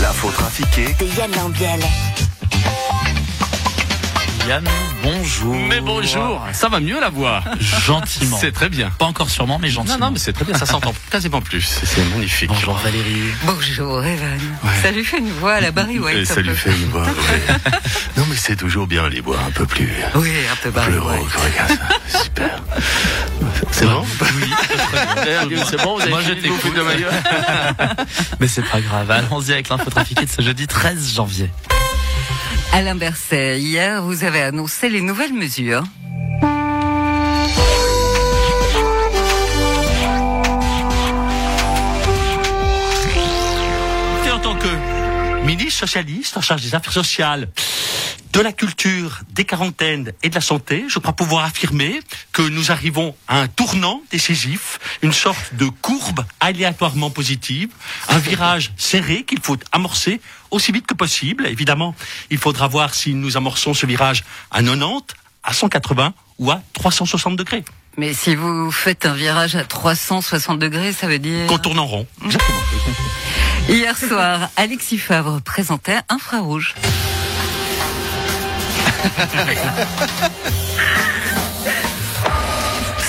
[0.00, 1.80] L'info trafiquée de Yann Lambiel.
[4.48, 4.64] Yann,
[5.02, 5.54] bonjour.
[5.54, 7.42] Mais bonjour, ça va mieux la voix?
[7.60, 8.36] Gentiment.
[8.40, 8.90] C'est très bien.
[8.98, 9.96] Pas encore sûrement, mais gentiment.
[9.98, 11.80] Non, non, mais c'est très bien, ça s'entend quasiment plus.
[11.84, 12.48] C'est magnifique.
[12.50, 13.22] Bonjour Valérie.
[13.44, 14.38] Bonjour Evan.
[14.82, 16.18] Ça lui fait une voix à la Barry White.
[16.18, 16.54] Et ça lui peu.
[16.54, 17.02] fait une voix.
[17.04, 17.70] ouais.
[18.18, 19.90] non mais c'est toujours bien les voix un peu plus.
[20.16, 21.20] Oui, un peu Barry plus White.
[21.20, 22.18] rock, regarde ça.
[22.24, 22.62] Super.
[23.70, 24.04] C'est bon?
[25.68, 26.60] C'est bon, vous avez Moi, je de vous t'écoute.
[26.60, 28.06] foutre de ma gueule
[28.40, 29.10] Mais c'est pas grave.
[29.10, 31.50] Allons-y avec l'info trafiquée de ce jeudi 13 janvier.
[32.72, 35.84] Alain Berset, hier, vous avez annoncé les nouvelles mesures.
[44.26, 44.68] Et en tant que
[45.44, 47.48] ministre socialiste en charge des affaires sociales,
[48.34, 52.00] de la culture, des quarantaines et de la santé, je crois pouvoir affirmer
[52.32, 57.70] que nous arrivons à un tournant décisif, une sorte de courbe aléatoirement positive,
[58.08, 60.20] un virage serré qu'il faut amorcer
[60.50, 61.46] aussi vite que possible.
[61.46, 61.94] Évidemment,
[62.30, 67.36] il faudra voir si nous amorçons ce virage à 90, à 180 ou à 360
[67.36, 67.64] degrés.
[67.96, 71.46] Mais si vous faites un virage à 360 degrés, ça veut dire...
[71.46, 72.06] Qu'on tourne en rond.
[73.68, 76.74] Hier soir, Alexis Favre présentait Infrarouge.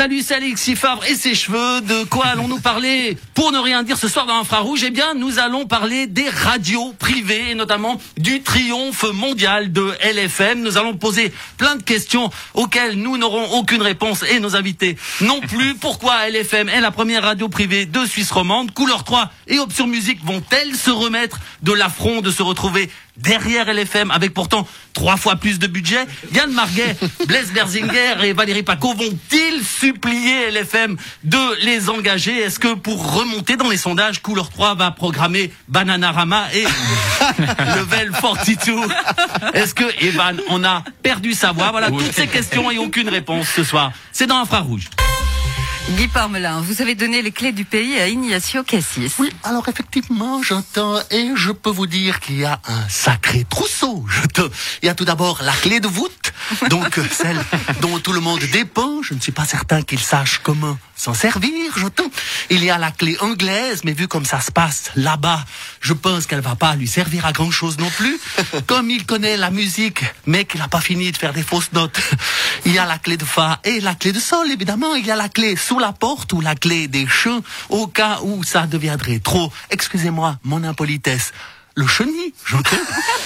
[0.00, 1.82] Salut, c'est Alexis Favre et ses cheveux.
[1.82, 5.38] De quoi allons-nous parler Pour ne rien dire ce soir dans Infrarouge, eh bien, nous
[5.38, 10.62] allons parler des radios privées et notamment du triomphe mondial de LFM.
[10.62, 15.40] Nous allons poser plein de questions auxquelles nous n'aurons aucune réponse et nos invités non
[15.40, 15.74] plus.
[15.74, 18.72] Pourquoi LFM est la première radio privée de Suisse romande?
[18.72, 24.10] Couleur 3 et Option Musique vont-elles se remettre de l'affront de se retrouver derrière LFM
[24.10, 26.06] avec pourtant trois fois plus de budget.
[26.34, 32.38] Yann Marguet, Blaise Berzinger et Valérie Paco vont-ils supplier LFM de les engager?
[32.38, 36.64] Est-ce que pour remonter dans les sondages, Couleur 3 va programmer Bananarama et
[37.76, 38.72] Level 42
[39.54, 41.70] Est-ce que Evan en a perdu sa voix?
[41.70, 43.92] Voilà toutes ces questions et aucune réponse ce soir.
[44.12, 44.88] C'est dans Infrarouge.
[45.96, 49.12] Guy Parmelin, vous avez donné les clés du pays à Ignacio Cassis.
[49.18, 54.04] Oui, alors effectivement, j'entends et je peux vous dire qu'il y a un sacré trousseau.
[54.82, 56.29] Il y a tout d'abord la clé de voûte,
[56.68, 57.40] donc euh, celle
[57.80, 59.02] dont tout le monde dépend.
[59.02, 62.10] Je ne suis pas certain qu'il sache comment s'en servir, j'entends.
[62.50, 65.44] Il y a la clé anglaise, mais vu comme ça se passe là-bas,
[65.80, 68.18] je pense qu'elle va pas lui servir à grand chose non plus.
[68.66, 71.98] Comme il connaît la musique, mais qu'il n'a pas fini de faire des fausses notes.
[72.66, 74.94] Il y a la clé de fa et la clé de sol, évidemment.
[74.94, 78.18] Il y a la clé sous la porte ou la clé des champs, au cas
[78.22, 81.32] où ça deviendrait trop, excusez-moi, mon impolitesse,
[81.74, 82.76] le chenille, j'entends.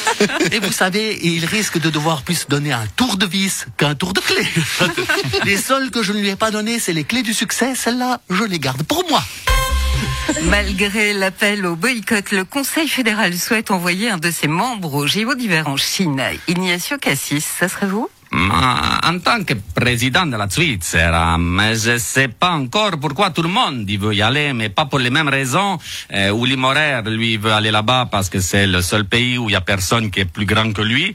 [0.52, 4.12] Et vous savez, il risque de devoir plus donner un tour de vis qu'un tour
[4.12, 4.46] de clé.
[5.44, 7.74] Les seules que je ne lui ai pas données, c'est les clés du succès.
[7.74, 9.22] Celles-là, je les garde pour moi.
[10.44, 15.34] Malgré l'appel au boycott, le Conseil fédéral souhaite envoyer un de ses membres au JO
[15.34, 16.22] d'hiver en Chine.
[16.48, 18.08] Ignacio Cassis, ça serait vous?
[18.36, 21.38] Ma- en tant que président de la Svizzera,
[21.72, 24.98] je sais pas encore pourquoi tout le monde il veut y aller, mais pas pour
[24.98, 25.78] les mêmes raisons.
[26.12, 29.52] Euh, Uli Morer, lui, veut aller là-bas parce que c'est le seul pays où il
[29.52, 31.14] y a personne qui est plus grand que lui.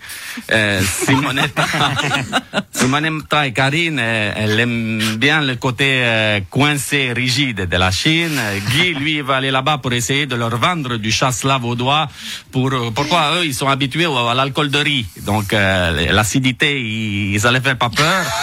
[0.51, 1.65] Euh, Simonetta,
[2.71, 8.39] Simonetta et Karine, euh, elle aime bien le côté euh, coincé, rigide de la Chine.
[8.71, 12.07] Guy, lui, veut aller là-bas pour essayer de leur vendre du chasselas vaudois.
[12.51, 15.05] Pour, euh, pourquoi eux, ils sont habitués au- à l'alcool de riz.
[15.25, 16.79] Donc, euh, l'acidité,
[17.09, 18.25] ils, allaient faire pas peur.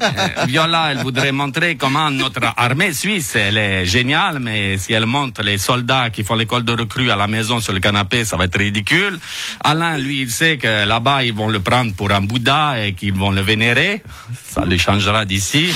[0.00, 5.06] Euh, Viola, elle voudrait montrer comment notre armée suisse, elle est géniale, mais si elle
[5.06, 8.36] montre les soldats qui font l'école de recrues à la maison sur le canapé, ça
[8.36, 9.18] va être ridicule.
[9.64, 13.12] Alain, lui, il sait que là-bas, ils vont le prendre pour un Bouddha et qu'ils
[13.14, 14.02] vont le vénérer.
[14.48, 15.74] Ça lui changera d'ici.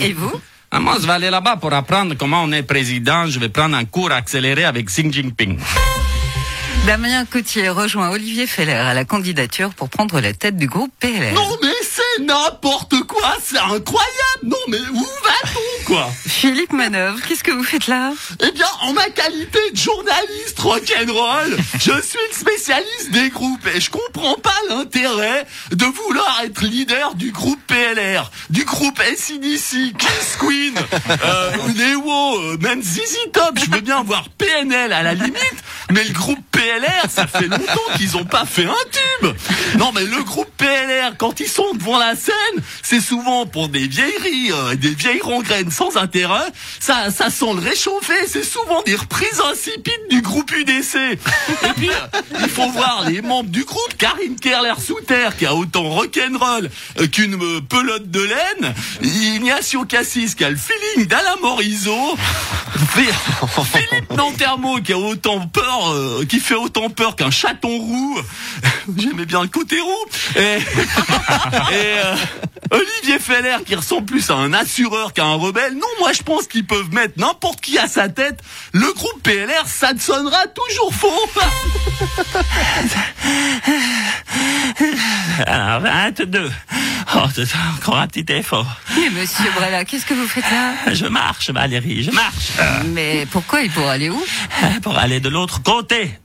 [0.00, 0.40] Et vous?
[0.70, 3.26] Ah, Moi, je vais aller là-bas pour apprendre comment on est président.
[3.28, 5.58] Je vais prendre un cours accéléré avec Xi Jinping.
[6.86, 11.34] Damien Coutier rejoint Olivier Feller à la candidature pour prendre la tête du groupe PLR.
[12.22, 14.10] N'importe quoi, c'est incroyable.
[14.42, 18.92] Non, mais où va-t-on, quoi Philippe Manœuvre, qu'est-ce que vous faites là Eh bien, en
[18.92, 24.54] ma qualité de journaliste rock'n'roll, je suis le spécialiste des groupes et je comprends pas
[24.68, 30.74] l'intérêt de vouloir être leader du groupe PLR, du groupe SCDC, Kiss Queen,
[31.24, 33.58] euh, Neo, euh, même ZZ Top.
[33.58, 37.96] Je veux bien voir PNL à la limite, mais le groupe PLR, ça fait longtemps
[37.96, 38.74] qu'ils ont pas fait un
[39.20, 39.34] tube.
[39.78, 43.86] Non, mais le groupe PLR, quand ils sont devant la scène, c'est souvent pour des
[43.86, 46.48] vieilleries, euh, des vieilles rengraines sans intérêt.
[46.80, 48.14] Ça, ça sent le réchauffé.
[48.26, 50.96] C'est souvent des reprises insipides du groupe UDC.
[50.96, 51.18] Et
[51.76, 53.96] puis, euh, il faut voir les membres du groupe.
[53.98, 56.70] Karine Kerler-Souter, qui a autant rock'n'roll
[57.00, 58.74] euh, qu'une euh, pelote de laine.
[59.02, 62.16] Ignacio Cassis, qui a le feeling d'Alain Morisot.
[62.94, 68.20] Philippe Nantermo, qui a autant peur euh, qui fait autant peur qu'un chaton roux.
[68.96, 70.06] J'aimais bien le côté roux.
[70.36, 70.58] Et
[71.94, 72.16] euh,
[72.70, 75.74] Olivier Feller qui ressemble plus à un assureur qu'à un rebelle.
[75.74, 78.40] Non, moi je pense qu'ils peuvent mettre n'importe qui à sa tête.
[78.72, 81.08] Le groupe PLR, ça ne sonnera toujours faux.
[85.46, 86.50] Alors, 22.
[87.16, 87.46] Oh, c'est
[87.76, 88.66] encore un petit effort.
[88.96, 90.72] Mais monsieur Brella, qu'est-ce que vous faites là?
[90.92, 92.52] Je marche, Valérie, je marche.
[92.86, 93.62] Mais pourquoi?
[93.62, 94.24] Il pour aller où?
[94.82, 96.18] Pour aller de l'autre côté.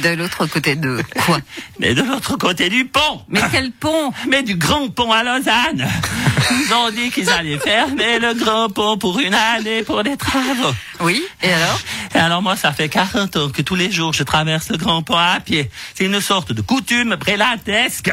[0.00, 1.38] De l'autre côté de quoi
[1.78, 3.22] Mais de l'autre côté du pont.
[3.28, 5.86] Mais quel pont Mais du grand pont à Lausanne.
[6.50, 10.74] Ils ont dit qu'ils allaient fermer le grand pont pour une année pour des travaux.
[11.00, 11.80] Oui, et alors
[12.14, 15.02] Et alors moi, ça fait 40 ans que tous les jours, je traverse le grand
[15.02, 15.70] pont à pied.
[15.94, 18.10] C'est une sorte de coutume prélatesque.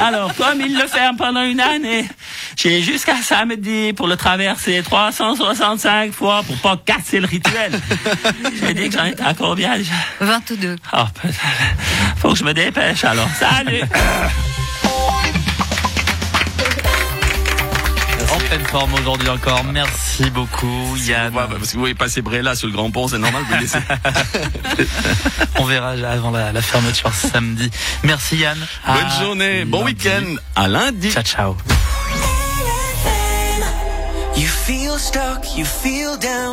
[0.00, 2.06] Alors, comme ils le ferment pendant une année,
[2.56, 7.78] j'ai jusqu'à samedi pour le traverser 365 fois pour pas casser le rituel.
[8.60, 10.76] J'ai dit que j'en étais à combien déjà 22.
[10.94, 11.34] Oh, putain.
[12.16, 13.28] faut que je me dépêche alors.
[13.38, 13.82] Salut
[18.32, 19.62] En pleine forme aujourd'hui encore.
[19.64, 21.26] Merci beaucoup, Yann.
[21.34, 23.54] Ouais, bah, parce que vous voyez passer Brella sur le grand pont, c'est normal, vous
[23.54, 23.78] le laissez.
[25.58, 27.70] On verra avant la, la fermeture samedi.
[28.02, 28.58] Merci, Yann.
[28.86, 30.24] Bonne À journée, bon week-end,
[30.54, 31.10] à lundi.
[31.12, 31.56] Ciao, ciao.
[34.36, 36.46] You feel stuck, you feel down.